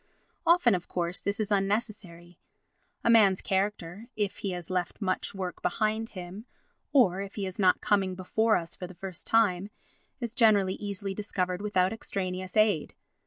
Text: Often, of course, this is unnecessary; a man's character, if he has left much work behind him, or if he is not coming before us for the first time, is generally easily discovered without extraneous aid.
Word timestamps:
Often, 0.47 0.73
of 0.73 0.87
course, 0.87 1.21
this 1.21 1.39
is 1.39 1.51
unnecessary; 1.51 2.39
a 3.03 3.09
man's 3.11 3.39
character, 3.39 4.07
if 4.15 4.37
he 4.39 4.49
has 4.49 4.71
left 4.71 4.99
much 4.99 5.35
work 5.35 5.61
behind 5.61 6.09
him, 6.17 6.47
or 6.91 7.21
if 7.21 7.35
he 7.35 7.45
is 7.45 7.59
not 7.59 7.81
coming 7.81 8.15
before 8.15 8.57
us 8.57 8.75
for 8.75 8.87
the 8.87 8.95
first 8.95 9.27
time, 9.27 9.69
is 10.19 10.33
generally 10.33 10.73
easily 10.73 11.13
discovered 11.13 11.61
without 11.61 11.93
extraneous 11.93 12.57
aid. 12.57 12.95